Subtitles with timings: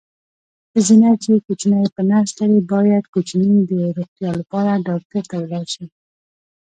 [0.71, 5.85] ښځېنه چې کوچینی په نس لري باید کوچیني د روغتیا لپاره ډاکټر ولاړ شي.